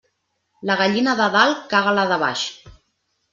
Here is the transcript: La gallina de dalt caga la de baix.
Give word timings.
La 0.69 0.77
gallina 0.79 1.13
de 1.19 1.27
dalt 1.35 1.61
caga 1.75 1.93
la 1.99 2.07
de 2.13 2.19
baix. 2.25 2.47